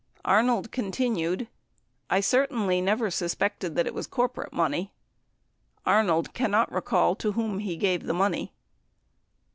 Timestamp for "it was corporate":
3.77-4.51